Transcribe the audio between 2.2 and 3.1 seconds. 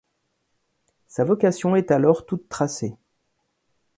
toute tracée.